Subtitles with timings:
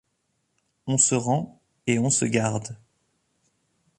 [0.87, 2.75] On se rend, et on se garde.